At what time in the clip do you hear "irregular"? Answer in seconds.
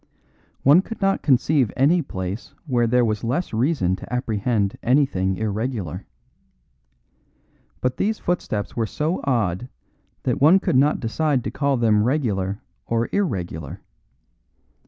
5.37-6.07, 13.11-13.81